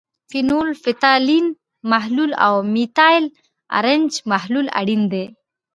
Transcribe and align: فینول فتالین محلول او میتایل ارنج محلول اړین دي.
فینول 0.31 0.69
فتالین 0.83 1.45
محلول 1.91 2.31
او 2.45 2.55
میتایل 2.73 3.25
ارنج 3.77 4.11
محلول 4.31 4.67
اړین 4.79 5.01
دي. 5.11 5.25